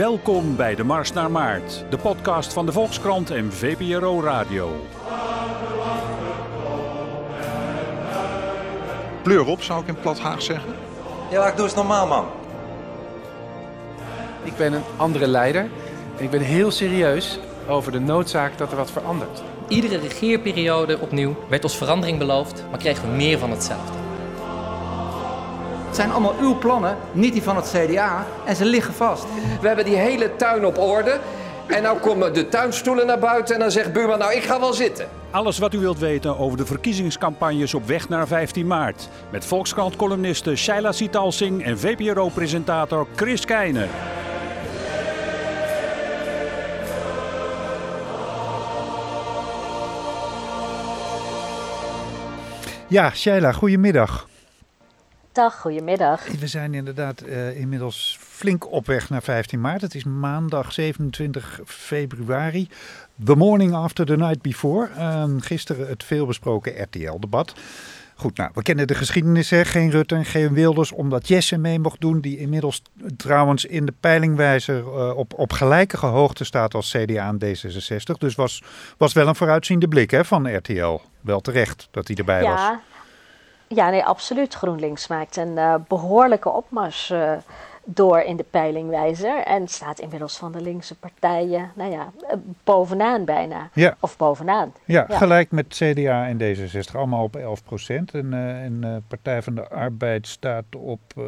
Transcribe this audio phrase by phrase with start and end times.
[0.00, 4.86] Welkom bij de Mars naar Maart, de podcast van de Volkskrant en VPRO Radio.
[9.22, 10.74] Pleur op, zou ik in plat Haag zeggen.
[11.30, 12.26] Ja, ik doe eens normaal, man.
[14.42, 15.68] Ik ben een andere leider
[16.16, 17.38] en ik ben heel serieus
[17.68, 19.42] over de noodzaak dat er wat verandert.
[19.68, 24.09] Iedere regeerperiode opnieuw werd ons verandering beloofd, maar kregen we meer van hetzelfde.
[26.00, 29.26] Het zijn allemaal uw plannen, niet die van het CDA, en ze liggen vast.
[29.60, 31.18] We hebben die hele tuin op orde.
[31.66, 34.72] En nou komen de tuinstoelen naar buiten en dan zegt buurman, nou ik ga wel
[34.72, 35.08] zitten.
[35.30, 39.08] Alles wat u wilt weten over de verkiezingscampagnes op weg naar 15 maart.
[39.30, 43.88] Met Volkskrant-columniste Shaila Sitalsing en VPRO-presentator Chris Keijner.
[52.86, 54.29] Ja, Shaila, goedemiddag.
[55.32, 56.26] Dag, goedemiddag.
[56.38, 59.80] We zijn inderdaad uh, inmiddels flink op weg naar 15 maart.
[59.80, 62.68] Het is maandag 27 februari.
[63.24, 64.88] The morning after the night before.
[64.98, 67.54] Uh, gisteren het veelbesproken RTL-debat.
[68.14, 69.64] Goed, nou, we kennen de geschiedenis, hè?
[69.64, 72.82] geen Rutte en geen Wilders, omdat Jesse mee mocht doen, die inmiddels
[73.16, 78.18] trouwens in de peilingwijzer uh, op, op gelijke hoogte staat als CDA en D66.
[78.18, 78.62] Dus was,
[78.96, 81.00] was wel een vooruitziende blik hè, van RTL.
[81.20, 82.50] Wel terecht dat hij erbij ja.
[82.50, 82.89] was.
[83.74, 84.54] Ja, nee, absoluut.
[84.54, 87.32] GroenLinks maakt een uh, behoorlijke opmars uh,
[87.84, 89.42] door in de peilingwijzer.
[89.42, 92.12] En staat inmiddels van de linkse partijen, nou ja,
[92.64, 93.68] bovenaan bijna.
[93.72, 93.96] Ja.
[94.00, 94.72] Of bovenaan.
[94.84, 98.14] Ja, ja, gelijk met CDA en D66, allemaal op 11 procent.
[98.14, 101.24] En, uh, en Partij van de Arbeid staat op uh,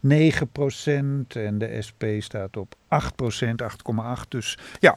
[0.00, 1.36] 9 procent.
[1.36, 3.68] En de SP staat op 8 procent, 8,8.
[4.28, 4.96] Dus ja,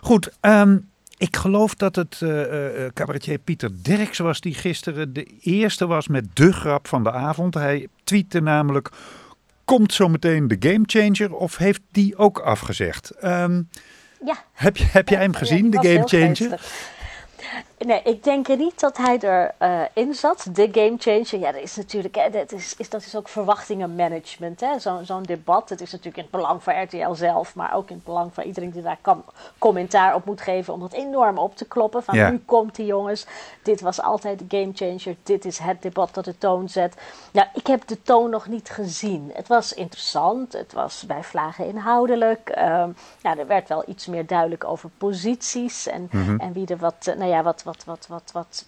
[0.00, 0.32] goed.
[0.40, 0.88] Um,
[1.18, 6.36] ik geloof dat het uh, cabaretier Pieter Derks was die gisteren de eerste was met
[6.36, 7.54] de grap van de avond.
[7.54, 8.90] Hij tweette namelijk,
[9.64, 13.24] komt zometeen de gamechanger of heeft die ook afgezegd?
[13.24, 13.68] Um,
[14.24, 14.44] ja.
[14.52, 16.60] Heb, heb jij hem gezien, ja, de gamechanger?
[17.78, 20.46] Nee, ik denk niet dat hij erin uh, zat.
[20.52, 24.62] De gamechanger, ja, dat is natuurlijk, hè, dat, is, is, dat is ook verwachtingenmanagement.
[24.78, 27.94] Zo'n zo debat, het is natuurlijk in het belang van RTL zelf, maar ook in
[27.94, 29.24] het belang van iedereen die daar kan,
[29.58, 32.02] commentaar op moet geven, om dat enorm op te kloppen.
[32.02, 32.30] Van ja.
[32.30, 33.26] nu komt die jongens,
[33.62, 36.96] dit was altijd de gamechanger, dit is het debat dat de toon zet.
[37.32, 39.30] Nou, ik heb de toon nog niet gezien.
[39.34, 42.50] Het was interessant, het was bij vlagen inhoudelijk.
[42.58, 42.84] Uh,
[43.22, 46.40] ja, er werd wel iets meer duidelijk over posities en, Mhm.
[46.40, 48.66] en wie er wat, nou ja, wat wat, wat, wat, wat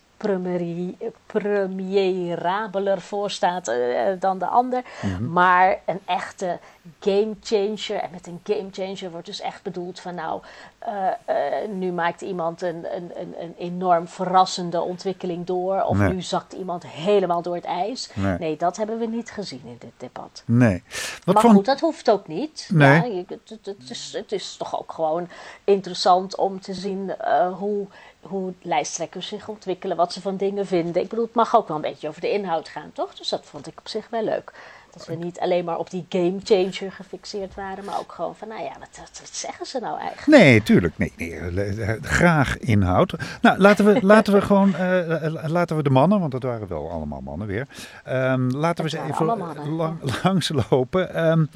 [1.26, 3.76] premierabeler voor staat uh,
[4.18, 4.82] dan de ander.
[5.02, 5.32] Mm-hmm.
[5.32, 6.58] Maar een echte
[7.00, 7.96] game changer.
[8.02, 10.42] En met een game changer wordt dus echt bedoeld van nou,
[10.88, 10.92] uh,
[11.28, 11.34] uh,
[11.72, 15.82] nu maakt iemand een, een, een, een, enorm verrassende ontwikkeling door.
[15.82, 16.12] Of nee.
[16.12, 18.10] nu zakt iemand helemaal door het ijs.
[18.14, 18.38] Nee.
[18.38, 20.42] nee, dat hebben we niet gezien in dit debat.
[20.46, 20.82] Nee.
[21.24, 22.68] Wat maar goed, dat hoeft ook niet.
[22.72, 22.94] Nee.
[22.94, 25.28] Ja, je, het, het, is, het is toch ook gewoon
[25.64, 27.14] interessant om te zien
[27.58, 27.86] hoe
[28.20, 31.02] hoe lijsttrekkers zich ontwikkelen, wat ze van dingen vinden.
[31.02, 33.14] Ik bedoel, het mag ook wel een beetje over de inhoud gaan, toch?
[33.14, 34.52] Dus dat vond ik op zich wel leuk.
[34.92, 38.48] Dat we niet alleen maar op die game changer gefixeerd waren, maar ook gewoon van,
[38.48, 40.42] nou ja, wat, wat, wat zeggen ze nou eigenlijk?
[40.42, 40.98] Nee, tuurlijk.
[40.98, 43.14] Nee, nee, graag inhoud.
[43.42, 46.90] Nou, laten we, laten we gewoon, uh, laten we de mannen, want dat waren wel
[46.90, 47.66] allemaal mannen weer.
[48.08, 49.26] Um, laten we ze even
[49.66, 51.28] lang, langs lopen.
[51.30, 51.48] Um,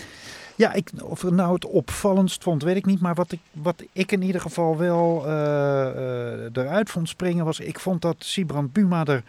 [0.56, 3.00] ja, ik, of nou het opvallendst vond, weet ik niet.
[3.00, 7.60] Maar wat ik, wat ik in ieder geval wel uh, uh, eruit vond springen was...
[7.60, 9.22] ik vond dat Sibrand Buma er,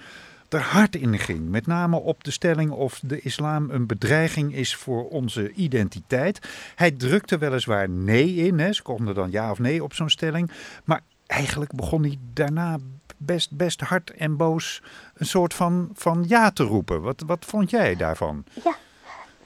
[0.50, 1.50] er hard in ging.
[1.50, 6.40] Met name op de stelling of de islam een bedreiging is voor onze identiteit.
[6.76, 8.60] Hij drukte weliswaar nee in.
[8.60, 8.74] Hè.
[8.74, 10.52] Ze konden dan ja of nee op zo'n stelling.
[10.84, 12.78] Maar eigenlijk begon hij daarna
[13.18, 14.82] best, best hard en boos
[15.16, 17.02] een soort van, van ja te roepen.
[17.02, 18.44] Wat, wat vond jij daarvan?
[18.64, 18.76] Ja.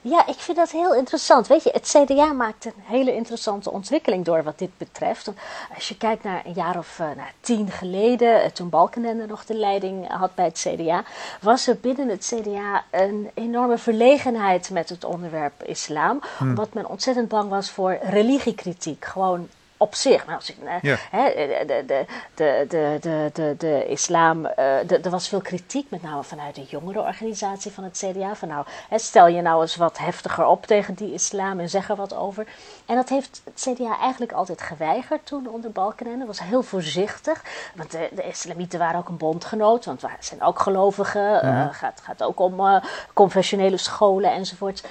[0.01, 1.47] Ja, ik vind dat heel interessant.
[1.47, 5.31] Weet je, het CDA maakt een hele interessante ontwikkeling door wat dit betreft.
[5.75, 9.55] Als je kijkt naar een jaar of uh, nou, tien geleden, toen Balkenende nog de
[9.55, 11.03] leiding had bij het CDA,
[11.41, 16.21] was er binnen het CDA een enorme verlegenheid met het onderwerp islam.
[16.37, 16.49] Hmm.
[16.49, 19.05] Omdat men ontzettend bang was voor religiekritiek.
[19.05, 19.47] Gewoon
[19.79, 20.25] op zich.
[20.25, 20.41] Nou,
[20.81, 20.95] ja.
[21.11, 21.33] hè,
[21.65, 22.05] de, de,
[22.35, 26.63] de, de, de, de, de islam, eh, er was veel kritiek, met name vanuit de
[26.63, 28.35] jongerenorganisatie van het CDA.
[28.35, 31.89] Van nou, hè, stel je nou eens wat heftiger op tegen die islam en zeg
[31.89, 32.47] er wat over.
[32.85, 36.25] En dat heeft het CDA eigenlijk altijd geweigerd toen onder Balkenende.
[36.25, 37.43] Was heel voorzichtig,
[37.75, 41.45] want de, islamieten waren ook een bondgenoot, want we zijn ook gelovigen.
[41.45, 42.75] Het gaat, gaat ook om uh,
[43.13, 44.83] confessionele scholen enzovoort.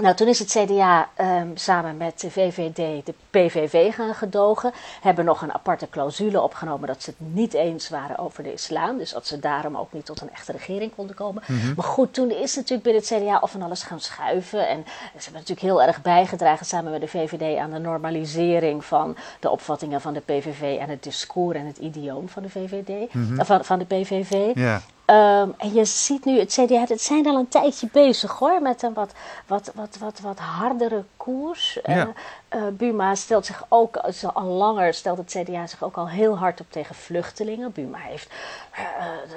[0.00, 4.72] Nou, toen is het CDA ehm, samen met de VVD de PVV gaan gedogen.
[5.00, 8.98] Hebben nog een aparte clausule opgenomen dat ze het niet eens waren over de islam.
[8.98, 11.42] Dus dat ze daarom ook niet tot een echte regering konden komen.
[11.46, 11.74] Mhm.
[11.76, 14.68] Maar goed, toen is natuurlijk binnen het CDA of van alles gaan schuiven.
[14.68, 19.16] En ze hebben natuurlijk heel erg bijgedragen samen met de VVD aan de normalisering van
[19.40, 23.44] de opvattingen van de PVV en het discours en het idioom van de VVD, Mhm.
[23.44, 24.50] van, van de PVV.
[24.54, 24.80] Ja.
[25.10, 28.82] Ehm, en je ziet nu, het CDA, het zijn al een tijdje bezig hoor, met
[28.82, 29.12] een wat,
[29.46, 31.78] wat, wat, wat, wat hardere koers.
[31.84, 32.12] Ja.
[32.48, 33.96] Eh, Buma stelt zich ook,
[34.32, 37.72] al langer stelt het CDA zich ook al heel hard op tegen vluchtelingen.
[37.72, 38.30] Buma heeft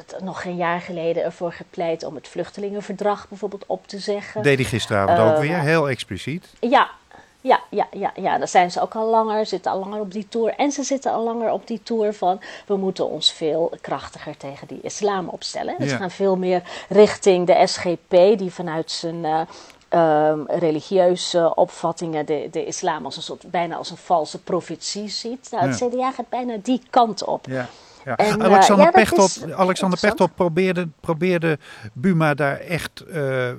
[0.07, 4.43] dat, nog geen jaar geleden ervoor gepleit om het vluchtelingenverdrag bijvoorbeeld op te zeggen.
[4.43, 6.47] Deed hij gisteravond ook weer, heel expliciet.
[6.59, 6.89] Ja,
[7.43, 10.27] ja, ja, ja, ja, daar zijn ze ook al langer, zitten al langer op die
[10.29, 10.53] tour.
[10.57, 14.67] En ze zitten al langer op die tour van we moeten ons veel krachtiger tegen
[14.67, 15.75] die islam opstellen.
[15.77, 15.87] Ja.
[15.87, 19.41] ze gaan veel meer richting de SGP, die vanuit zijn eh,
[19.89, 25.47] ehm, religieuze opvattingen de, de islam als een soort, bijna als een valse profetie ziet.
[25.51, 25.87] Nou, het Ja.
[25.87, 27.45] CDA gaat bijna die kant op.
[27.45, 27.67] Ja.
[28.05, 28.17] Ja.
[28.17, 29.99] En, eh, Alexander ja, dat Pechtold, Alexander.
[29.99, 31.59] Pechtold probeerde, probeerde
[31.93, 33.51] Buma daar echt eh,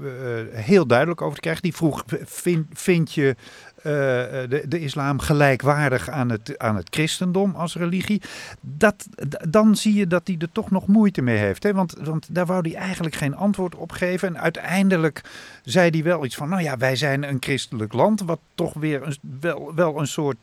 [0.52, 1.62] heel duidelijk over te krijgen.
[1.62, 3.36] Die vroeg, vind, vind je
[3.84, 8.22] de, de islam gelijkwaardig aan het, aan het christendom als religie?
[8.60, 9.06] Dat,
[9.48, 11.62] dan zie je dat hij er toch nog moeite mee heeft.
[11.62, 11.72] Hè?
[11.72, 14.28] Want, want daar wou hij eigenlijk geen antwoord op geven.
[14.28, 15.20] En uiteindelijk
[15.62, 18.20] zei hij wel iets van, nou ja, wij zijn een christelijk land.
[18.20, 20.36] Wat toch weer een, wel, wel een soort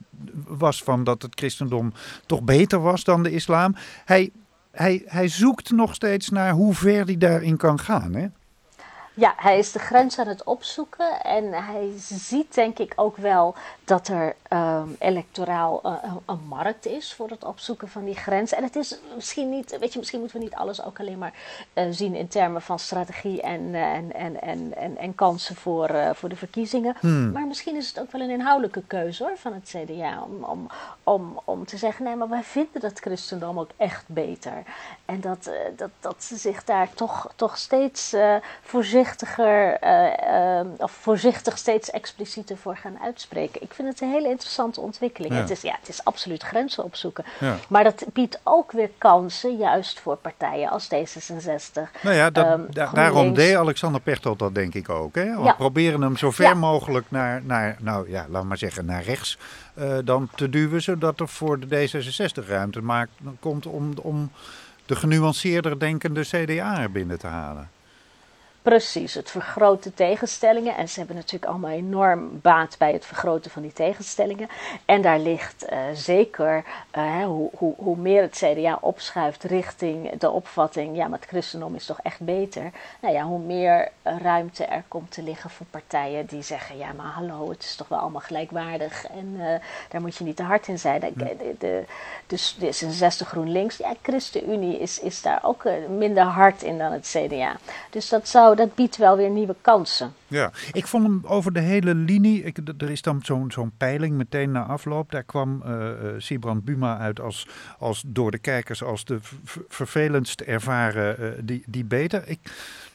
[0.48, 1.94] was van dat het christendom
[2.26, 3.76] toch beter was dan de islam.
[4.06, 4.32] Hij,
[4.72, 8.14] hij, hij zoekt nog steeds naar hoe ver hij daarin kan gaan.
[8.16, 8.28] Hè?
[9.13, 13.56] Ja, hij is de grens aan het opzoeken en hij ziet denk ik ook wel
[13.84, 18.54] dat er ehm, electoraal eh, een, markt is voor het opzoeken van die grens.
[18.54, 21.34] En het is misschien niet, weet je, misschien moeten we niet alles ook alleen maar
[21.74, 25.90] eh, zien in termen van strategie en, eh, en, en, en, en, en kansen voor,
[26.14, 26.96] voor de verkiezingen.
[27.00, 27.31] Hmm.
[27.31, 30.68] Maar misschien is het ook wel een inhoudelijke keuze hoor, van het CDA om, om,
[31.04, 34.64] om, om te zeggen, nee, maar wij vinden dat christendom ook echt beter.
[35.06, 38.36] En dat, dat, dat ze zich daar toch, toch steeds eh,
[39.06, 43.62] voorzichtiger, eh, eh, of voorzichtig steeds explicieter voor gaan uitspreken.
[43.62, 45.33] Ik vind het een hele interessante ontwikkeling.
[45.33, 45.39] Ja.
[45.39, 47.25] Het, is, ja, het is absoluut grenzen opzoeken.
[47.39, 47.56] Ja.
[47.69, 51.92] Maar dat biedt ook weer kansen, juist voor partijen als D66.
[52.01, 55.15] Nou ja, dat, ehm, da- daarom deed Alexander Pechtold dat denk ik ook.
[55.15, 55.36] Hè?
[55.38, 55.54] We Ja.
[55.54, 59.38] proberen hem zo ver mogelijk naar, naar, nou ja, laat maar zeggen, naar rechts
[59.74, 60.81] eh, dan te duwen.
[60.81, 64.31] Zodat er voor de D66 ruimte maakt, komt om, om
[64.86, 67.69] de genuanceerder denkende CDA er binnen te halen.
[68.62, 70.75] Precies, het vergroten tegenstellingen.
[70.75, 74.50] En ze hebben natuurlijk allemaal enorm baat bij het vergroten van die tegenstellingen.
[74.86, 80.30] En daar ligt eh, zeker, eh, hoe, hoe, hoe meer het CDA opschuift richting de
[80.30, 82.72] opvatting, ja, maar het christendom is toch echt beter.
[83.00, 86.94] Nou ja, hoe meer eh, ruimte er komt te liggen voor partijen die zeggen, ja,
[86.94, 89.06] maar hallo, het is toch wel allemaal gelijkwaardig.
[89.06, 89.40] En
[89.90, 91.00] daar moet je niet te hard in zijn.
[91.00, 91.84] De, de, de,
[92.28, 97.16] dus de 66 GroenLinks, ja, ChristenUnie is, is daar ook minder hard in dan het
[97.18, 97.56] CDA.
[97.90, 100.13] Dus dat, zou, dat biedt wel weer nieuwe kansen.
[100.27, 102.44] Ja, ik vond hem over de hele linie.
[102.44, 105.12] Ik, er is dan zo'n peiling meteen na afloop.
[105.12, 107.48] Daar kwam eh, Sibrand Buma uit als,
[107.80, 109.19] als door de kijkers als de
[109.68, 112.27] vervelendst ervaren eh, die, die beter.
[112.27, 112.39] Ik,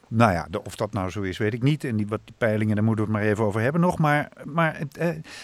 [0.08, 1.84] nou ja, of dat nou zo is, weet ik niet.
[1.84, 3.98] En die wat peilingen, daar moeten we het maar even over hebben nog.
[3.98, 4.80] Maar, maar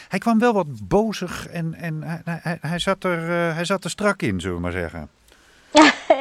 [0.09, 3.91] hij kwam wel wat bozig en, en hij, hij, hij, zat er, hij zat er
[3.91, 5.09] strak in, zullen we maar zeggen.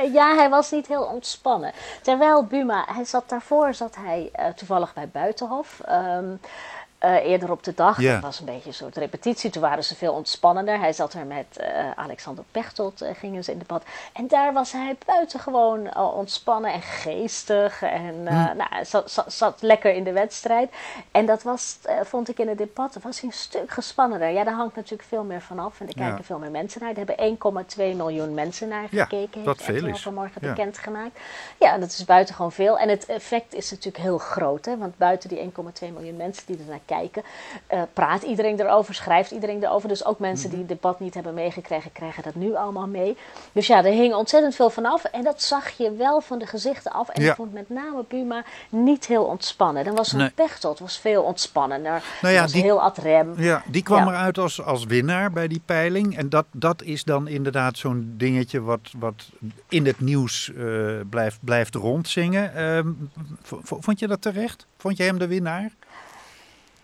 [0.03, 1.71] Ja, hij was niet heel ontspannen.
[2.01, 5.79] Terwijl Buma, hij zat daarvoor, zat hij eh, toevallig bij Buitenhof.
[5.85, 6.35] ehm,
[7.01, 8.01] eh, eerder op de dag.
[8.01, 9.49] Dat was een beetje een soort repetitie.
[9.49, 10.79] Toen waren ze veel ontspannender.
[10.79, 13.83] Hij zat er met eh, Alexander Pechtold, eh, gingen ze in debat.
[14.13, 17.81] En daar was hij buitengewoon uh, ontspannen en geestig.
[17.81, 18.57] En eh, Hm.
[18.57, 20.71] nou, zat, zat, zat lekker in de wedstrijd.
[21.11, 24.29] En dat was, vond ik in het debat, was hij een stuk gespannender.
[24.29, 25.79] Ja, daar hangt natuurlijk veel meer van af.
[25.79, 26.05] En er Ja.
[26.07, 26.89] kijken veel meer mensen naar.
[26.91, 29.43] Er hebben 1,2 miljoen mensen naar Ja, gekeken.
[29.43, 30.01] wat heeft veel is.
[30.01, 30.47] vanmorgen Ja.
[30.53, 31.19] bekendgemaakt.
[31.59, 32.77] Ja, dat is buitengewoon veel.
[32.79, 34.65] En het effect is natuurlijk heel groot.
[34.65, 34.77] Hè?
[34.77, 36.89] Want buiten die 1,2 miljoen mensen die er naar kijken,
[37.67, 39.87] eh, praat iedereen erover, schrijft iedereen erover.
[39.89, 40.57] Dus ook mensen Mhm.
[40.57, 43.17] die het debat niet hebben meegekregen, krijgen dat nu allemaal mee.
[43.51, 45.03] Dus ja, er hing ontzettend veel van af.
[45.03, 47.09] En dat zag je wel van de gezichten af.
[47.09, 47.29] En Ja.
[47.29, 49.83] ik vond met name Buma niet heel ontspannen.
[49.83, 50.29] Dan was zo'n Nee.
[50.29, 52.03] Pechtold was veel ontspannender.
[52.21, 53.33] Nou ja, was die- heel ad rem.
[53.37, 54.09] Ja, die kwam Ja.
[54.11, 56.17] eruit als, als winnaar bij die peiling.
[56.17, 59.29] En dat, dat is dan inderdaad zo'n dingetje wat, wat
[59.69, 60.65] in het nieuws eh,
[61.09, 62.55] blijft, blijft rondzingen.
[62.55, 62.87] Ehm,
[63.63, 64.65] vond je dat terecht?
[64.77, 65.71] Vond je hem de winnaar?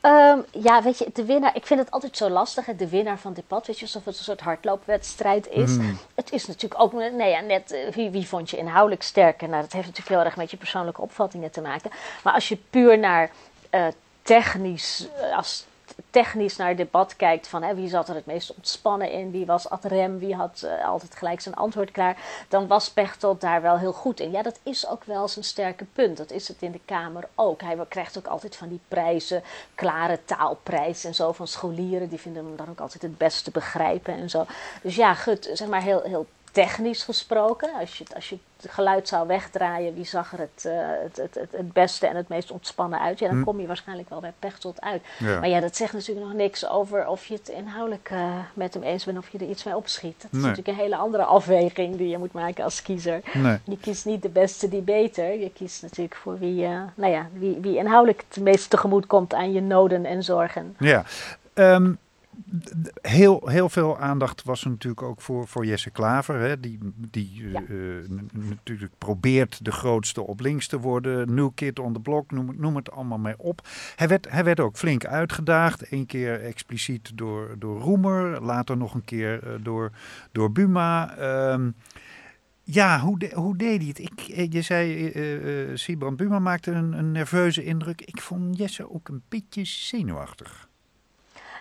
[0.02, 3.20] Ehm, ja, weet je, de winnaar, ik vind het altijd zo lastig, hè, de winnaar
[3.20, 5.76] van het debat, weet je, alsof het een soort hardloopwedstrijd is.
[5.76, 6.00] Hmm.
[6.16, 9.50] Het is natuurlijk ook, nee, ja, net eh, wie, wie vond je inhoudelijk sterker?
[9.50, 11.92] Nou, dat heeft natuurlijk heel erg met je persoonlijke opvattingen te maken.
[12.24, 13.32] Maar als je puur naar
[13.70, 13.88] eh,
[14.22, 15.66] technisch, eh, als
[16.10, 19.46] technisch naar het debat kijkt van hè, wie zat er het meest ontspannen in, wie
[19.46, 23.62] was ad rem, wie had uh, altijd gelijk zijn antwoord klaar, dan was Pechtold daar
[23.62, 24.32] wel heel goed in.
[24.32, 26.18] Ja, dat is ook wel zijn sterke punt.
[26.18, 27.62] Dat is het in de Kamer ook.
[27.62, 29.44] Hij krijgt ook altijd van die prijzen,
[29.76, 34.14] klare taalprijs en zo van scholieren, die vinden hem dan ook altijd het beste begrijpen
[34.14, 34.46] en zo.
[34.82, 39.08] Dus ja, goed, zeg maar heel, heel technisch gesproken, als je, als je het geluid
[39.08, 40.74] zou wegdraaien, wie zag er het, uh,
[41.04, 43.20] het, het, het, het, beste en het meest ontspannen uit?
[43.20, 43.44] Ja, dan hm.
[43.44, 45.02] kom je waarschijnlijk wel bij Pechtold uit.
[45.20, 45.40] Ja.
[45.40, 48.84] Maar ja, dat zegt natuurlijk nog niks over of je het inhoudelijk uh, met hem
[48.84, 50.22] eens bent of je er iets mee opschiet.
[50.22, 50.42] Dat is nee.
[50.42, 53.22] natuurlijk een hele andere afweging die je moet maken als kiezer.
[53.34, 53.58] Nee.
[53.64, 55.40] Je kiest niet de beste die beter.
[55.40, 59.34] Je kiest natuurlijk voor wie, uh, nou ja, wie, wie inhoudelijk het meest tegemoet komt
[59.34, 60.76] aan je noden en zorgen.
[60.80, 61.04] Ja.
[61.54, 62.00] Um,
[63.02, 66.40] heel, heel veel aandacht was er natuurlijk ook voor, voor Jesse Klaver.
[66.40, 67.62] Hè, die die ja.
[67.70, 71.34] uh, natuurlijk probeert de grootste op links te worden.
[71.34, 73.68] New Kid on the Block, noem, noem het allemaal maar op.
[73.96, 75.92] Hij werd, hij werd ook flink uitgedaagd.
[75.92, 78.42] Eén keer expliciet door, door Roemer.
[78.44, 79.92] Later nog een keer uh, door,
[80.32, 81.18] door Buma.
[81.52, 81.76] Um,
[82.64, 84.00] ja, hoe, de, hoe deed hij het?
[84.00, 88.02] Ik, je zei, uh, Sibrand Buma maakte een, een nerveuze indruk.
[88.02, 90.67] Ik vond Jesse ook een beetje zenuwachtig.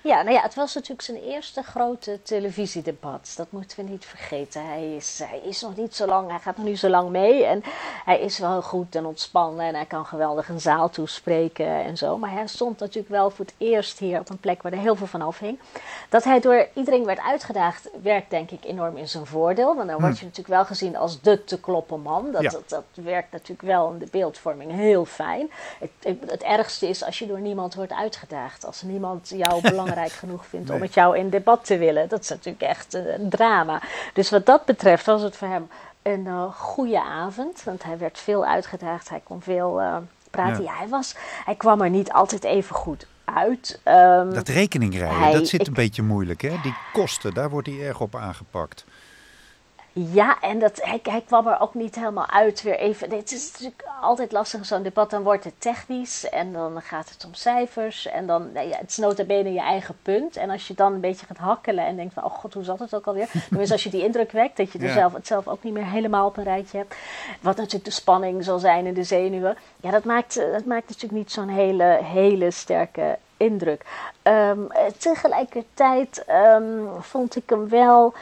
[0.07, 3.33] Ja, nou ja, het was natuurlijk zijn eerste grote televisiedebat.
[3.37, 4.67] Dat moeten we niet vergeten.
[4.67, 7.45] Hij is, hij is nog niet zo lang, hij gaat nog niet zo lang mee.
[7.45, 7.63] En
[8.05, 12.19] hij is wel goed en ontspannen en hij kan geweldig een zaal toespreken en zo.
[12.19, 14.97] Maar hij stond natuurlijk wel voor het eerst hier op een plek waar er heel
[14.97, 15.59] veel van afhing.
[16.09, 19.77] Dat hij door iedereen werd uitgedaagd, werkt denk ik enorm in zijn voordeel.
[19.77, 22.33] Want dan word je natuurlijk wel gezien als de te kloppen man.
[22.33, 22.51] Dat, ja.
[22.51, 25.51] dat, dat, werkt natuurlijk wel in de beeldvorming heel fijn.
[25.79, 28.67] Het, het, het ergste is als je door niemand wordt uitgedaagd.
[28.67, 30.75] Als niemand jou belangrijk genoeg vindt Nee.
[30.77, 32.09] om met jou in debat te willen.
[32.09, 33.81] Dat is natuurlijk echt eh, een drama.
[34.13, 35.69] Dus wat dat betreft was het voor hem
[36.03, 37.63] een uh, goede avond.
[37.65, 39.09] Want hij werd veel uitgedaagd.
[39.09, 39.97] Hij kon veel uh,
[40.31, 40.63] praten.
[40.65, 40.71] Ja.
[40.73, 40.79] Ja.
[40.79, 43.81] hij, was, hij kwam er niet altijd even goed uit.
[43.85, 46.41] Um, Dat rekeningrijden, hij- dat zit ik- een beetje moeilijk.
[46.43, 46.55] Hè?
[46.63, 48.85] Die kosten, daar wordt hij erg op aangepakt.
[49.99, 53.11] Ja, en dat, hij, hij kwam er ook niet helemaal uit weer even.
[53.17, 55.11] Het is natuurlijk altijd lastig zo'n debat.
[55.11, 58.07] Dan wordt het technisch en dan gaat het om cijfers.
[58.07, 60.37] En dan, nou ja, het is nota bene je eigen punt.
[60.37, 62.25] En als je dan een beetje gaat hakkelen en denkt van...
[62.25, 63.29] oh god, hoe zat het ook alweer?
[63.49, 64.93] Tenminste, als je die indruk wekt dat je er Ja.
[64.93, 66.95] zelf, het zelf ook niet meer helemaal op een rijtje hebt.
[67.41, 69.57] Wat natuurlijk de spanning zal zijn en de zenuwen.
[69.81, 73.85] Ja, dat maakt, eh, dat maakt natuurlijk niet zo'n hele, hele sterke indruk.
[74.23, 78.15] Ehm, eh, tegelijkertijd ehm, vond ik hem wel...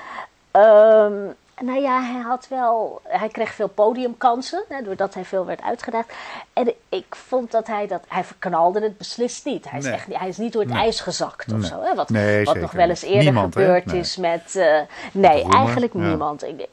[0.50, 1.14] ehm,
[1.60, 3.00] nou ja, hij had wel.
[3.04, 6.12] Hij kreeg veel podiumkansen, hè, doordat hij veel werd uitgedaagd.
[6.52, 8.02] En ik vond dat hij dat.
[8.08, 9.70] Hij verknalde het beslist niet.
[9.70, 9.94] Hij is, Nee.
[9.94, 10.80] echt, niet- hij is niet door het Nee.
[10.82, 11.68] ijs gezakt of Nee.
[11.68, 11.80] zo.
[11.82, 12.10] Hè, wat
[12.44, 14.56] wat nog wel eens eerder Niemand, gebeurd is met.
[14.56, 14.80] eh,
[15.12, 16.44] nee, eigenlijk niemand.
[16.44, 16.66] Ik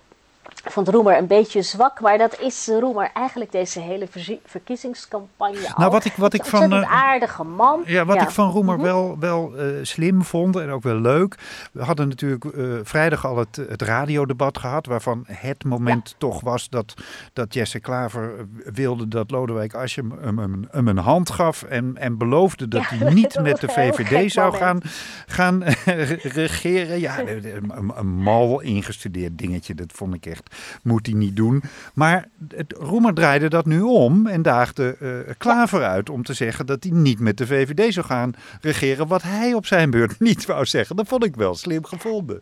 [0.63, 4.07] vond Roemer een beetje zwak, maar dat is Roemer eigenlijk deze hele
[4.45, 5.73] verkiezingscampagne al.
[5.77, 7.81] Nou, wat ik- wat ik een van, ontzettend eh, aardige man.
[7.85, 8.83] Ja, wat ik van Roemer Mhm.
[8.83, 11.35] wel, wel eh, slim vond en ook wel leuk.
[11.71, 14.85] We hadden natuurlijk eh, vrijdag al het, het radiodebat gehad.
[14.85, 16.93] Waarvan het moment toch was dat,
[17.33, 18.31] dat Jesse Klaver
[18.73, 21.63] wilde dat Lodewijk Asscher hem, hem, hem een hand gaf.
[21.63, 24.91] En, en beloofde dat Ja, hij niet dat met de een VVD zou gaan, moment.
[25.27, 25.63] gaan
[26.43, 26.99] regeren.
[26.99, 29.75] Ja, een, een, een mal ingestudeerd dingetje.
[29.75, 30.50] Dat vond ik echt,
[30.84, 31.63] moet hij niet doen.
[31.93, 36.65] Maar het, Roemer draaide dat nu om en daagde eh, Klaver uit om te zeggen
[36.65, 39.08] dat hij niet met de VVD zou gaan regeren.
[39.08, 40.96] Wat hij op zijn beurt niet wou zeggen.
[40.96, 42.41] Dat vond ik wel slim gevonden.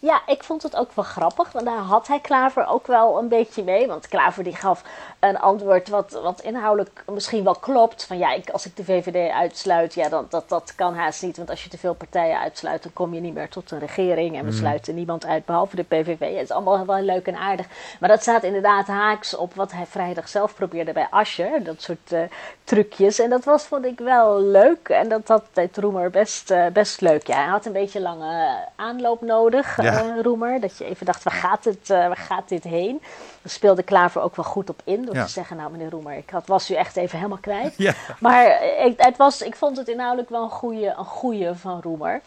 [0.00, 3.28] Ja, ik vond het ook wel grappig, want daar had hij Klaver ook wel een
[3.28, 3.86] beetje mee.
[3.86, 4.82] Want Klaver die gaf
[5.18, 8.04] een antwoord wat, wat inhoudelijk misschien wel klopt.
[8.04, 11.36] Van ja, ik, als ik de VVD uitsluit, ja, dan, dat, dat kan haast niet.
[11.36, 14.36] Want als je te veel partijen uitsluit, dan kom je niet meer tot een regering.
[14.36, 16.20] En we sluiten niemand uit, behalve de PVV.
[16.20, 17.66] Het is allemaal wel leuk en aardig.
[18.00, 21.64] Maar dat staat inderdaad haaks op wat hij vrijdag zelf probeerde bij Ascher.
[21.64, 22.20] Dat soort eh,
[22.64, 23.18] trucjes.
[23.18, 24.88] En dat was, vond ik wel leuk.
[24.88, 27.26] En dat had deed Roemer best, eh, best leuk.
[27.26, 29.87] Ja, hij had een beetje lange aanloop nodig, Ja.
[29.92, 30.60] Eh, Roemer.
[30.60, 32.98] Dat je even dacht, waar gaat, het, eh, waar gaat dit heen?
[33.42, 35.04] Daar speelde Klaver ook wel goed op in.
[35.04, 35.24] Door Ja.
[35.24, 37.74] te zeggen, nou meneer Roemer, ik had, was u echt even helemaal kwijt.
[37.76, 37.94] Ja.
[38.20, 42.20] Maar ik, het was, ik vond het inhoudelijk wel een goede, een goede van Roemer.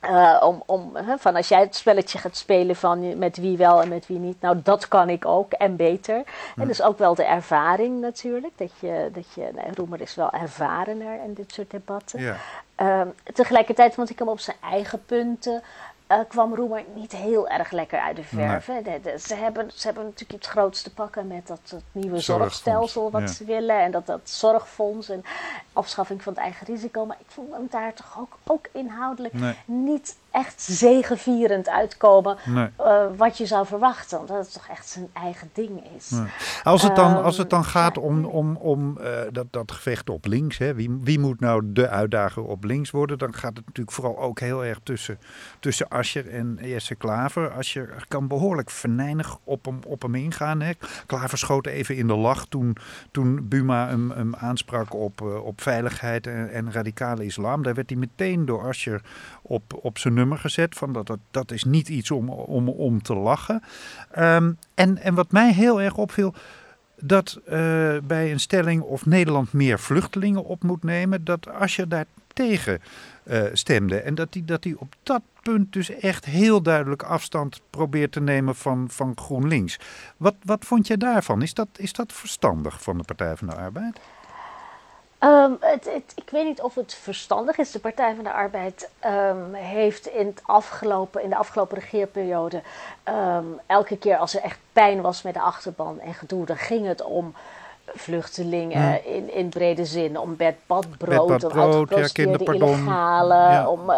[0.00, 3.82] Eh, om, om, hè, van als jij het spelletje gaat spelen van met wie wel
[3.82, 6.22] en met wie niet, nou dat kan ik ook en beter.
[6.56, 10.30] En dus ook wel de ervaring natuurlijk, dat je, dat je nou, Roemer is wel
[10.30, 12.20] ervarener in dit soort debatten.
[12.20, 12.36] Ja.
[12.74, 15.62] Ehm, tegelijkertijd vond ik hem op zijn eigen punten
[16.10, 18.64] uh, kwam Roemer niet heel erg lekker uit de verf.
[19.22, 23.44] ze, hebben, ze hebben natuurlijk het grootste pakken met dat, dat nieuwe zorgstelsel wat ze
[23.44, 23.80] willen.
[23.80, 25.24] En dat, dat zorgfonds en
[25.72, 27.06] afschaffing van het eigen risico.
[27.06, 32.36] Maar ik vond hem daar toch ook, ook inhoudelijk niet echt zegevierend uitkomen.
[32.46, 34.20] Uh, wat je zou verwachten.
[34.20, 36.12] Omdat het toch echt zijn eigen ding is.
[36.62, 40.10] Als, het dan, als het dan ehm, gaat om, om, om uh, dat, dat gevecht
[40.10, 40.58] op links.
[40.58, 43.18] Hè, wie, wie moet nou de uitdager op links worden?
[43.18, 45.18] Dan gaat het natuurlijk vooral ook heel erg tussen,
[45.60, 47.50] tussen Ascher en Jesse Klaver.
[47.50, 50.60] Ascher kan behoorlijk venijnig op hem, op hem ingaan.
[50.60, 50.72] Hè.
[51.06, 52.76] Klaver schoot even in de lach toen,
[53.10, 57.62] toen Buma hem, hem aansprak op, uh, op veiligheid en, en radicale islam.
[57.62, 59.00] Daar werd hij meteen door Ascher
[59.42, 60.74] op, op zijn nummer gezet.
[60.74, 63.62] Van dat, dat, dat is niet iets om, om, om te lachen.
[64.18, 66.34] Um, en, en wat mij heel erg opviel
[67.00, 67.52] dat uh,
[68.02, 72.80] bij een stelling of Nederland meer vluchtelingen op moet nemen, dat als je daar tegen
[73.24, 74.00] uh, stemde.
[74.00, 78.20] En dat hij dat die op dat punt dus echt heel duidelijk afstand probeert te
[78.20, 79.78] nemen van, van GroenLinks.
[80.16, 81.42] Wat, wat vond je daarvan?
[81.42, 84.00] Is dat, is dat verstandig van de Partij van de Arbeid?
[85.24, 87.70] Um, het, het, ik weet niet of het verstandig is.
[87.70, 92.62] De Partij van de Arbeid um, heeft in, het afgelopen, in de afgelopen regeerperiode
[93.08, 96.86] um, elke keer als er echt pijn was met de achterban en gedoe, dan ging
[96.86, 97.34] het om
[97.94, 99.00] vluchtelingen ja.
[99.04, 103.68] in, in brede zin, om bed, bad, brood, om uitgeprocedeerde ja, illegale, ja.
[103.68, 103.96] om uh,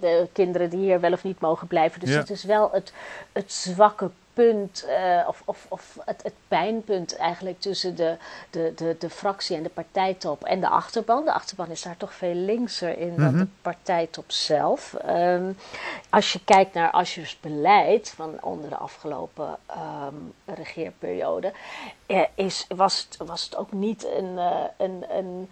[0.00, 2.00] de kinderen die hier wel of niet mogen blijven.
[2.00, 2.92] Dus het is wel het,
[3.32, 8.16] het zwakke punt, uh, of, of, of het, het, pijnpunt eigenlijk tussen de,
[8.50, 11.24] de, de, de fractie en de partijtop en de achterban.
[11.24, 13.46] De achterban is daar toch veel linkser in dan de mhm.
[13.62, 14.94] partijtop zelf.
[15.08, 15.56] Um,
[16.10, 21.52] als je kijkt naar Aschers beleid van onder de afgelopen um, regeerperiode,
[22.06, 25.50] uh, is, was, het, was het ook niet een, uh, een, een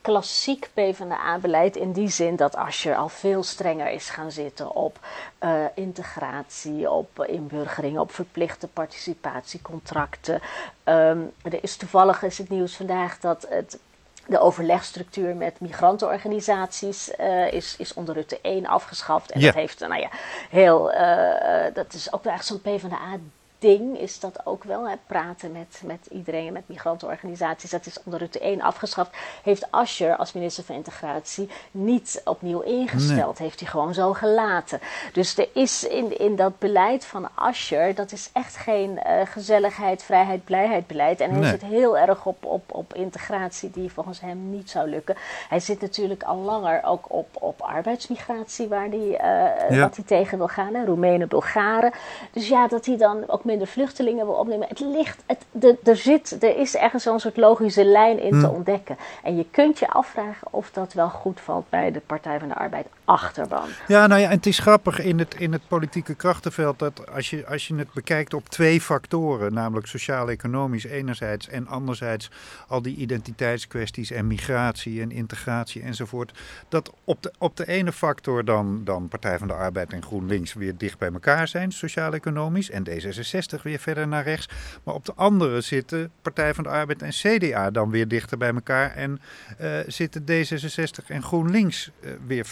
[0.00, 4.98] klassiek PvdA-beleid in die zin dat Asscher al veel strenger is gaan zitten op
[5.40, 10.40] uh, integratie, op inburgering, op verplichte participatiecontracten.
[10.84, 13.78] Um, er is toevallig is het nieuws vandaag dat het
[14.26, 19.30] de overlegstructuur met migrantenorganisaties uh, is, is onder Rutte 1 afgeschaft.
[19.30, 19.46] En ja.
[19.46, 20.08] dat heeft, nou ja,
[20.50, 23.18] heel, uh, dat is ook wel echt zo'n PvdA
[23.60, 24.88] ding is dat ook wel.
[24.88, 27.70] Hè, praten met, met iedereen, met migrantenorganisaties.
[27.70, 29.10] Dat is onder Rutte 1 afgeschaft.
[29.42, 33.38] Heeft Ascher als minister van Integratie niet opnieuw ingesteld.
[33.38, 34.80] Heeft hij gewoon zo gelaten.
[35.12, 40.02] Dus er is in, in dat beleid van Ascher, dat is echt geen uh, gezelligheid,
[40.02, 41.20] vrijheid, blijheid beleid.
[41.20, 41.50] En hij nee.
[41.50, 45.16] zit heel erg op, op, op integratie die volgens hem niet zou lukken.
[45.48, 49.80] Hij zit natuurlijk al langer ook op, op arbeidsmigratie, waar hij, uh, ja.
[49.80, 50.74] wat hij tegen wil gaan.
[50.74, 51.92] Hè, Roemenen, Bulgaren.
[52.32, 54.68] Dus ja, dat hij dan ook minder vluchtelingen wil opnemen.
[54.68, 58.46] Het ligt, het, de, er, zit, er is ergens zo'n soort logische lijn in te
[58.46, 58.54] hmm.
[58.54, 58.96] ontdekken.
[59.22, 62.54] En je kunt je afvragen of dat wel goed valt bij de Partij van de
[62.54, 63.68] Arbeid achterban.
[63.86, 67.30] Ja, nou ja, en het is grappig in het, in het politieke krachtenveld dat als
[67.30, 72.30] je, als je het bekijkt op twee factoren, namelijk sociaal-economisch enerzijds en anderzijds
[72.68, 78.44] al die identiteitskwesties en migratie en integratie enzovoort, dat op de, op de ene factor
[78.44, 82.88] dan, dan Partij van de Arbeid en GroenLinks weer dicht bij elkaar zijn, sociaal-economisch, en
[82.88, 84.48] D66 weer verder naar rechts.
[84.84, 88.54] Maar op de andere zitten Partij van de Arbeid en CDA dan weer dichter bij
[88.54, 89.20] elkaar en
[89.60, 92.46] uh, zitten D66 en GroenLinks uh, weer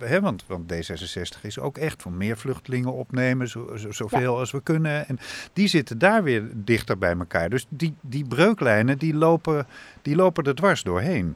[0.00, 4.38] Hè, want, want D66 is ook echt van meer vluchtelingen opnemen, zo, zo, zoveel ja.
[4.38, 5.08] als we kunnen.
[5.08, 5.18] En
[5.52, 7.50] die zitten daar weer dichter bij elkaar.
[7.50, 9.66] Dus die, die breuklijnen die lopen,
[10.02, 11.34] die lopen er dwars doorheen.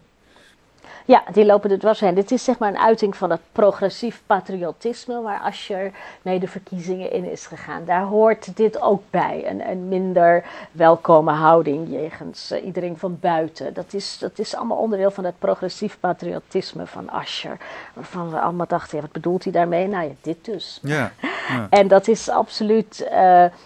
[1.05, 2.15] Ja, die lopen er dwars heen.
[2.15, 7.13] Dit is zeg maar een uiting van het progressief patriotisme waar Asscher mee de verkiezingen
[7.13, 7.85] in is gegaan.
[7.85, 9.45] Daar hoort dit ook bij.
[9.47, 13.75] Een, een minder welkome houding jegens uh, iedereen van buiten.
[13.75, 17.57] Dat is, dat is allemaal onderdeel van het progressief patriotisme van Asscher.
[17.95, 19.89] Waarvan we allemaal dachten, ja, wat bedoelt hij daarmee?
[19.89, 20.79] Nou ja, dit dus.
[20.83, 21.13] Ja,
[21.49, 21.67] ja.
[21.71, 23.11] en dat is absoluut uh,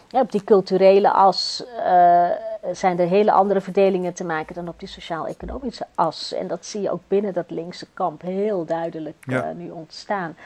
[0.09, 1.65] ja, op die culturele as...
[1.79, 2.29] Uh,
[2.73, 6.33] zijn er hele andere verdelingen te maken dan op die sociaal-economische as.
[6.33, 9.51] En dat zie je ook binnen dat linkse kamp heel duidelijk ja.
[9.51, 10.37] uh, nu ontstaan.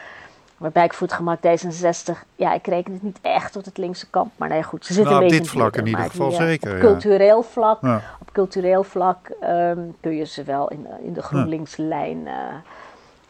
[0.57, 4.11] Waarbij ik voor het gemak D66, ja, ik reken het niet echt tot het linkse
[4.11, 6.31] kamp, maar nee, goed, ze zitten nou, een beetje op dit vlak in ieder geval
[6.31, 6.75] zeker.
[6.75, 8.03] Op cultureel vlak, ja.
[8.21, 12.33] op cultureel vlak um, kun je ze wel in, in de GroenLinks-lijn uh,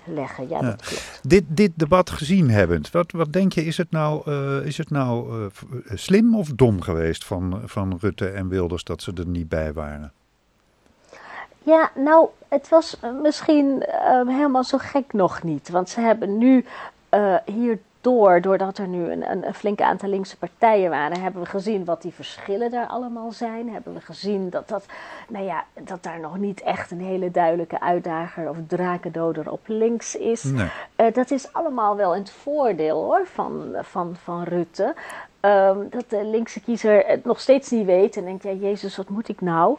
[0.09, 0.49] leggen.
[0.49, 1.21] Ja, ja, dat klopt.
[1.23, 4.91] Dit, dit debat gezien hebbend, wat, wat denk je, is het nou, uh, is het
[4.91, 5.47] nou uh,
[5.95, 10.13] slim of dom geweest van, van Rutte en Wilders dat ze er niet bij waren?
[11.63, 15.69] Ja, nou, het was misschien uh, helemaal zo gek nog niet.
[15.69, 16.65] Want ze hebben nu
[17.45, 21.49] hier door, doordat er nu een, een, een, flinke aantal linkse partijen waren, hebben we
[21.49, 23.73] gezien wat die verschillen daar allemaal zijn.
[23.73, 24.87] Hebben we gezien dat, dat,
[25.29, 30.17] nou ja, dat daar nog niet echt een hele duidelijke uitdager of drakendoder op links
[30.17, 30.43] is.
[30.45, 30.69] Nee.
[30.97, 34.95] Uh, dat is allemaal wel in het voordeel hoor, van, van, van Rutte.
[35.41, 39.09] Um, dat de linkse kiezer het nog steeds niet weet en denkt, ja jezus, wat
[39.09, 39.77] moet ik nou?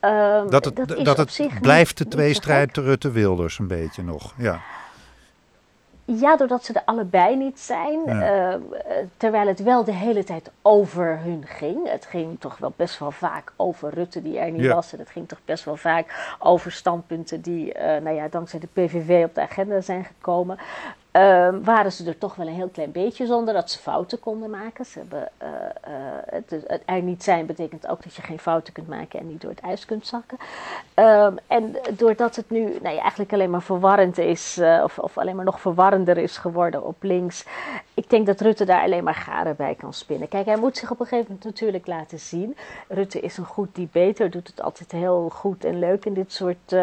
[0.00, 4.60] Um, dat het, dat, dat het blijft de tweestrijd Rutte-Wilders een beetje nog, ja.
[6.08, 8.00] Ja, doordat ze er allebei niet zijn.
[8.04, 8.54] Ja.
[8.54, 8.60] Uh,
[9.16, 11.90] terwijl het wel de hele tijd over hun ging.
[11.90, 14.74] Het ging toch wel best wel vaak over Rutte die er niet ja.
[14.74, 14.92] was.
[14.92, 18.68] En het ging toch best wel vaak over standpunten die, uh, nou ja, dankzij de
[18.72, 20.58] PVV op de agenda zijn gekomen.
[21.16, 24.50] Uh, waren ze er toch wel een heel klein beetje zonder dat ze fouten konden
[24.50, 24.84] maken.
[24.84, 25.94] Ze hebben, uh, uh,
[26.26, 29.40] het, het, er niet zijn betekent ook dat je geen fouten kunt maken en niet
[29.40, 30.38] door het ijs kunt zakken.
[30.94, 35.18] Um, en doordat het nu nou ja, eigenlijk alleen maar verwarrend is, uh, of, of,
[35.18, 37.44] alleen maar nog verwarrender is geworden op links.
[37.94, 40.28] Ik denk dat Rutte daar alleen maar garen bij kan spinnen.
[40.28, 42.56] Kijk, hij moet zich op een gegeven moment natuurlijk laten zien.
[42.88, 46.76] Rutte is een goed debater, doet het altijd heel goed en leuk in dit soort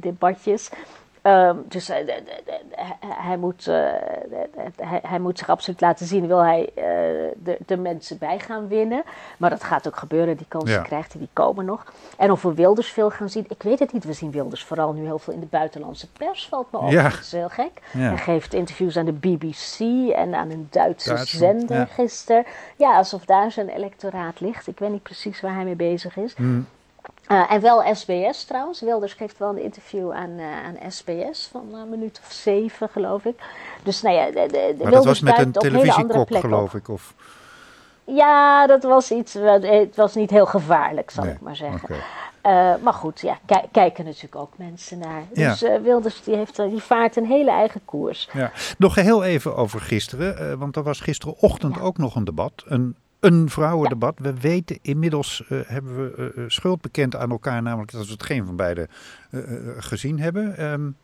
[0.00, 0.70] debatjes.
[1.28, 2.22] Um, dus hij,
[3.06, 3.74] hij, moet, uh,
[4.76, 6.84] hij, hij, moet zich absoluut laten zien, wil hij uh,
[7.42, 9.02] de, de, mensen bij gaan winnen.
[9.38, 10.82] Maar dat gaat ook gebeuren, die kansen ja.
[10.82, 11.92] krijgt hij, die komen nog.
[12.16, 14.04] En of we Wilders veel gaan zien, ik weet het niet.
[14.04, 16.90] We zien Wilders vooral nu heel veel in de buitenlandse pers, valt me op.
[16.90, 17.02] Ja.
[17.02, 17.70] Dat is heel gek.
[17.92, 18.00] Ja.
[18.00, 19.78] Hij geeft interviews aan de BBC
[20.14, 22.44] en aan een Duitse Duits, zender gisteren.
[22.76, 24.66] Ja, alsof daar zijn electoraat ligt.
[24.66, 26.34] Ik weet niet precies waar hij mee bezig is.
[26.34, 26.66] Hmm.
[27.28, 28.80] Uh, en wel SBS trouwens.
[28.80, 33.24] Wilders geeft wel een interview aan, uh, aan SBS van een minuut of zeven, geloof
[33.24, 33.40] ik.
[33.82, 36.88] Dus nou ja, de, de, maar dat was met een televisiekok, geloof ik?
[36.88, 37.14] Of...
[38.04, 39.34] Ja, dat was iets.
[39.60, 41.32] Het was niet heel gevaarlijk, zal nee.
[41.32, 41.82] ik maar zeggen.
[41.82, 42.76] Okay.
[42.76, 43.38] Uh, maar goed, ja,
[43.72, 45.22] kijken natuurlijk ook mensen naar.
[45.32, 45.60] Dus.
[45.60, 48.28] Wilders die, heeft, die vaart een hele eigen koers.
[48.32, 48.52] Ja.
[48.78, 51.80] Nog heel even over gisteren, want er was gisterenochtend ja.
[51.80, 52.64] ook nog een debat.
[52.66, 54.14] Een een vrouwendebat.
[54.16, 54.22] Ja.
[54.22, 58.22] We weten inmiddels, uh, hebben we uh, schuld bekend aan elkaar, namelijk dat we het
[58.22, 58.88] geen van beiden
[59.30, 59.42] uh,
[59.78, 60.64] gezien hebben.
[60.64, 60.96] Um,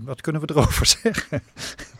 [0.00, 1.42] wat kunnen we erover zeggen?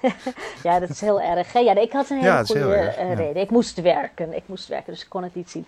[0.63, 1.53] ja, dat is heel erg.
[1.53, 1.59] Hè?
[1.59, 3.13] Ja, ik had een hele ja, goede erg, ja.
[3.13, 3.43] reden.
[3.43, 4.37] Ik moest werken.
[4.37, 5.67] Ik moest werken, dus ik kon het niet zien.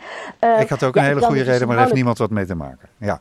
[0.60, 2.88] ik had ook een hele goede reden, maar er heeft niemand wat mee te maken.
[2.96, 3.20] Ja.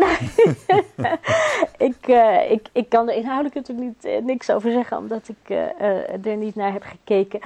[1.88, 5.50] ik, uh, ik, ik kan er inhoudelijk natuurlijk niet, uh, niks over zeggen, omdat ik
[5.50, 7.40] uh, er niet naar heb gekeken.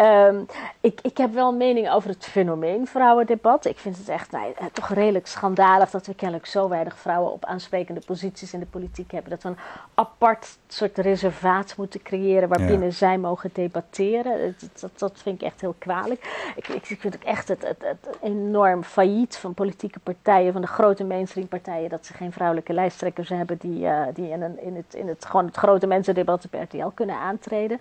[0.00, 0.46] Um,
[0.80, 3.64] ik, ik heb wel een mening over het fenomeen vrouwendebat.
[3.64, 7.44] Ik vind het echt nou, toch redelijk schandalig dat we kennelijk zo weinig vrouwen op
[7.44, 9.30] aansprekende posities in de politiek hebben.
[9.30, 9.58] Dat we een
[9.94, 12.94] apart soort reservaat moeten creëren waarbinnen ja.
[12.94, 14.56] zij mogen debatteren.
[14.58, 16.52] Dat, dat, dat, vind ik echt heel kwalijk.
[16.56, 20.60] Ik, ik, ik vind ook echt het, het, het, enorm failliet van politieke partijen, van
[20.60, 24.62] de grote mainstream partijen, dat ze geen vrouwelijke lijsttrekkers hebben die, uh, die in, een,
[24.62, 27.80] in, het, in het, gewoon het grote mensendebat op RTL kunnen aantreden.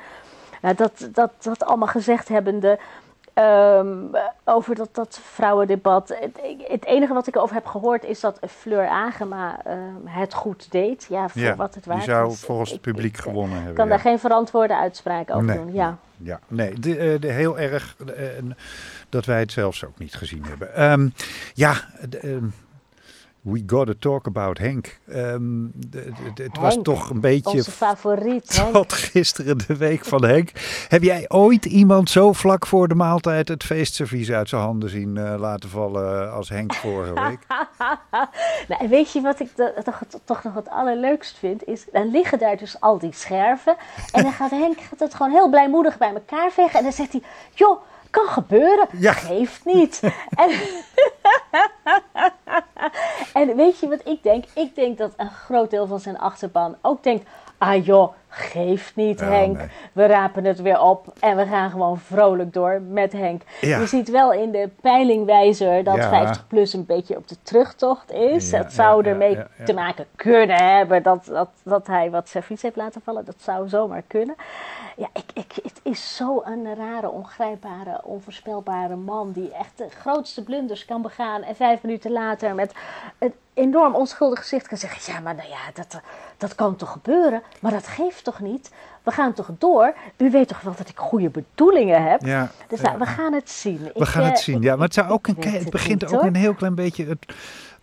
[0.62, 2.80] Nou, dat, dat, dat allemaal gezegd hebbende
[3.40, 4.10] um,
[4.44, 6.10] over dat, dat vrouwendebat.
[6.20, 10.72] Het, het, enige wat ik erover heb gehoord is dat Fleur Agema um, het goed
[10.72, 11.06] deed.
[11.10, 12.40] Ja, voor ja, wat het waard die zou is.
[12.40, 13.76] volgens het publiek ik, gewonnen ik, hebben.
[13.76, 13.92] kan ja.
[13.92, 15.74] daar geen verantwoorde uitspraak over nee, doen.
[15.74, 15.98] Ja.
[16.20, 18.52] Ja, nee, de, de heel erg uh,
[19.10, 20.92] dat wij het zelfs ook niet gezien hebben.
[20.92, 21.14] Um,
[21.54, 21.74] ja,
[22.10, 22.54] de, um,
[23.48, 25.00] We gotta talk about Henk.
[25.10, 25.72] Um,
[26.34, 27.58] het was toch een beetje.
[27.58, 28.64] Onze favoriet.
[28.74, 30.52] Tot gisteren de week van Henk.
[30.88, 35.16] Heb jij ooit iemand zo vlak voor de maaltijd het feestservies uit zijn handen zien
[35.16, 37.40] uh, laten vallen als Henk vorige week?
[38.70, 39.50] nou, weet je wat ik
[39.84, 41.68] toch, toch nog het allerleukst vind?
[41.68, 43.76] Is dan liggen daar dus al die scherven.
[44.12, 46.78] En dan gaat Henk gaat het gewoon heel blijmoedig bij elkaar vegen.
[46.78, 47.22] En dan zegt hij:
[47.54, 49.12] Joh kan gebeuren, ja.
[49.12, 50.02] geeft niet.
[50.44, 50.52] en,
[53.42, 54.46] en weet je wat ik denk?
[54.54, 57.30] Ik denk dat een groot deel van zijn achterban ook denkt...
[57.58, 59.58] Ah joh, geeft niet Henk.
[59.58, 59.68] nee.
[59.94, 63.42] We rapen het weer op en we gaan gewoon vrolijk door met Henk.
[63.62, 63.80] Ja.
[63.80, 66.10] Je ziet wel in de peilingwijzer dat Ja.
[66.10, 68.50] 50 plus een beetje op de terugtocht is.
[68.50, 72.76] Ja, het zou ermee te maken kunnen hebben dat, dat, dat hij wat servies heeft
[72.76, 73.26] laten vallen.
[73.26, 74.36] Dat zou zomaar kunnen.
[74.98, 80.86] Ja, ik, ik, het is zo'n rare, ongrijpbare, onvoorspelbare man die echt de grootste blunders
[80.86, 82.72] kan begaan en vijf minuten later met
[83.20, 86.02] een enorm onschuldig gezicht kan zeggen: Ja, maar nou ja, dat,
[86.38, 88.72] dat kan toch gebeuren, maar dat geeft toch niet?
[89.04, 89.94] We gaan toch door?
[90.18, 92.26] U weet toch wel dat ik goede bedoelingen heb?
[92.26, 92.86] Ja, Dus ja.
[92.86, 93.90] nou, we gaan het zien.
[93.94, 94.62] We gaan het zien.
[94.62, 97.06] Ja, maar het, zou ook een, het het begint niet, ook een heel klein beetje
[97.06, 97.26] het,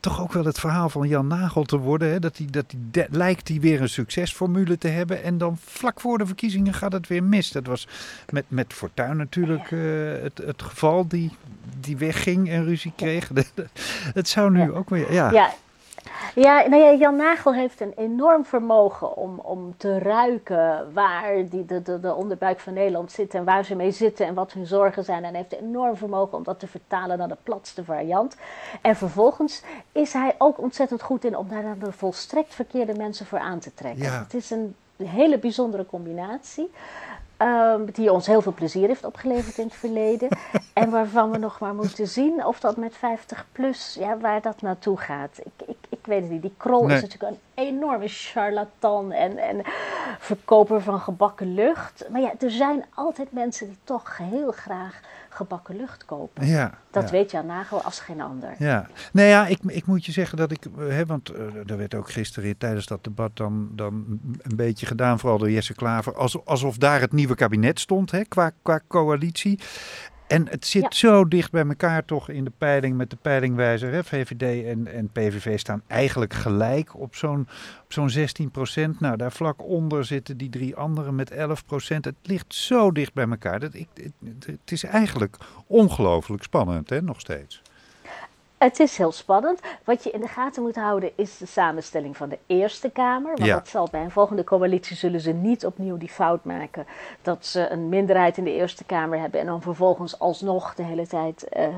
[0.01, 2.09] toch ook wel het verhaal van Jan Nagel te worden.
[2.11, 2.19] Hè?
[2.19, 5.23] Dat hij dat die de- lijkt hij weer een succesformule te hebben.
[5.23, 7.51] En dan vlak voor de verkiezingen gaat het weer mis.
[7.53, 7.89] Dat was
[8.31, 9.79] met, met Fortuyn natuurlijk eh,
[10.23, 11.09] het, het geval.
[11.09, 11.37] Die,
[11.81, 13.31] die wegging en ruzie kreeg.
[14.15, 15.13] het zou nu ook weer.
[15.13, 15.31] Ja.
[15.31, 15.51] Ja.
[16.35, 21.65] Ja, nou ja, Jan Nagel heeft een enorm vermogen om, om te ruiken waar die,
[21.65, 24.67] de, de, de onderbuik van Nederland zit en waar ze mee zitten en wat hun
[24.67, 25.25] zorgen zijn.
[25.25, 28.37] En hij heeft een enorm vermogen om dat te vertalen naar de platste variant.
[28.81, 33.39] En vervolgens is hij ook ontzettend goed in om daar de volstrekt verkeerde mensen voor
[33.39, 34.05] aan te trekken.
[34.05, 34.23] Ja.
[34.23, 36.71] Het is een hele bijzondere combinatie.
[37.37, 40.29] Ehm, die ons heel veel plezier heeft opgeleverd in het verleden.
[40.73, 44.63] en waarvan we nog maar moeten zien of dat met 50 plus, ja, waar dat
[44.63, 45.39] naartoe gaat.
[45.45, 46.43] Ik, ik, ik weet het niet.
[46.43, 46.97] Die Krol Nee.
[46.97, 49.63] is natuurlijk een enorme charlatan en, en
[50.19, 52.05] verkoper van gebakken lucht.
[52.11, 56.47] Maar ja, er zijn altijd mensen die toch heel graag gebakken lucht kopen.
[56.47, 57.11] Ja, Dat ja.
[57.11, 58.55] weet Jan Nagel als geen ander.
[58.59, 61.95] Ja, nou ja, ik, ik moet je zeggen dat ik, hè, want eh, er werd
[61.95, 63.95] ook gisteren tijdens dat debat dan, dan
[64.43, 68.25] een beetje gedaan, vooral door Jesse Klaver, als, alsof daar het nieuwe kabinet stond hè,
[68.25, 69.59] qua, qua coalitie.
[70.27, 70.91] En het zit Ja.
[70.91, 73.93] zo dicht bij elkaar toch in de peiling met de peilingwijzer.
[73.93, 74.05] Hè?
[74.05, 77.49] VVD en, en PVV staan eigenlijk gelijk op zo'n
[77.89, 79.01] zo'n 16 procent.
[79.01, 82.05] Nou, daar vlak onder zitten die drie anderen met 11 procent.
[82.05, 83.61] Het ligt zo dicht bij elkaar.
[83.61, 87.63] Dat ik, het, het is eigenlijk ongelooflijk spannend, hè, nog steeds.
[88.65, 89.61] Het is heel spannend.
[89.85, 93.33] Wat je in de gaten moet houden is de samenstelling van de Eerste Kamer.
[93.35, 93.55] Want Ja.
[93.55, 96.87] dat zal bij een volgende coalitie zullen ze niet opnieuw die fout maken.
[97.23, 101.07] Dat ze een minderheid in de Eerste Kamer hebben en dan vervolgens alsnog de hele
[101.07, 101.69] tijd eh,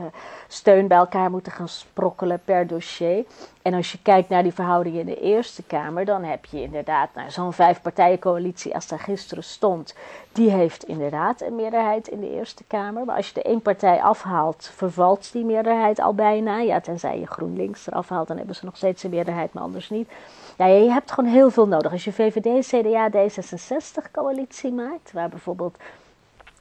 [0.49, 3.25] steun bij elkaar moeten gaan sprokkelen per dossier.
[3.63, 7.09] En als je kijkt naar die verhoudingen in de Eerste Kamer, dan heb je inderdaad
[7.15, 9.95] nou, zo'n vijfpartijencoalitie als daar gisteren stond.
[10.33, 13.05] Die heeft inderdaad een meerderheid in de Eerste Kamer.
[13.05, 16.59] Maar als je de één partij afhaalt, vervalt die meerderheid al bijna.
[16.59, 19.91] Ja, tenzij je GroenLinks eraf haalt, dan hebben ze nog steeds een meerderheid, maar anders
[19.91, 20.11] niet.
[20.57, 21.93] Ja, je hebt gewoon heel veel nodig.
[21.93, 25.77] Als je VVD, CDA, D66 coalitie maakt, waar bijvoorbeeld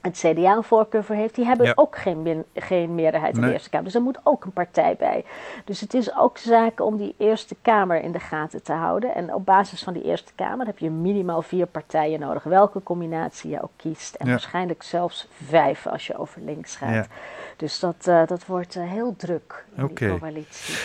[0.02, 1.72] het CDA een voorkeur voor heeft, die hebben Ja.
[1.76, 3.48] ook geen, geen meerderheid in Nee.
[3.50, 3.86] de Eerste Kamer.
[3.86, 5.26] Dus er moet ook een partij bij.
[5.66, 9.16] Dus het is ook zaak om die Eerste Kamer in de gaten te houden.
[9.16, 13.50] En op basis van die Eerste Kamer heb je minimaal vier partijen nodig, welke combinatie
[13.50, 14.16] je ook kiest.
[14.16, 14.32] En Ja.
[14.32, 16.94] waarschijnlijk zelfs vijf als je over links gaat.
[16.94, 17.06] Ja.
[17.56, 20.76] Dus dat, eh, dat wordt eh, heel druk in die coalitie.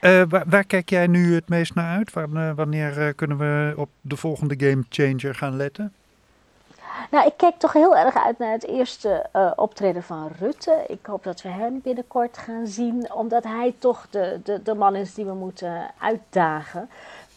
[0.00, 2.12] Eh, waar, waar kijk jij nu het meest naar uit?
[2.56, 5.92] Wanneer kunnen we op de volgende game changer gaan letten?
[7.10, 10.84] Nou, ik kijk toch heel erg uit naar het eerste optreden van Rutte.
[10.88, 14.96] Ik hoop dat we hem binnenkort gaan zien, omdat hij toch de, de, de man
[14.96, 16.88] is die we moeten uitdagen.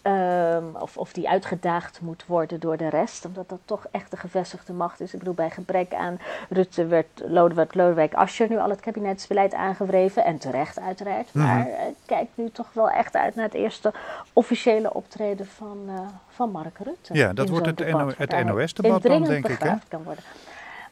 [0.01, 4.17] Ehm, of, of die uitgedaagd moet worden door de rest, omdat dat toch echt de
[4.17, 5.13] gevestigde macht is.
[5.13, 10.25] Ik bedoel, bij gebrek aan Rutte werd Lodewijk, Lodewijk Asscher nu al het kabinetsbeleid aangewreven.
[10.25, 11.33] En terecht uiteraard.
[11.33, 11.45] Mhm.
[11.45, 13.93] Maar ik kijk nu toch wel echt uit naar het eerste
[14.33, 17.13] officiële optreden van, eh, van Mark Rutte.
[17.13, 19.73] Ja, dat wordt het NOS-debat dan, denk ik, hè?
[19.87, 20.23] kan worden.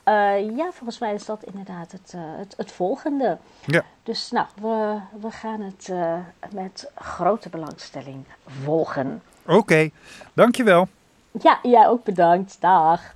[0.09, 3.37] Eh, ja, volgens mij is dat inderdaad het, eh, het, het volgende.
[3.65, 3.83] Ja.
[4.03, 6.17] Dus nou, we, we gaan het eh,
[6.53, 9.21] met grote belangstelling volgen.
[9.45, 9.89] Oké,
[10.33, 10.87] dankjewel.
[11.41, 12.61] Ja, jij ook bedankt.
[12.61, 13.15] Dag.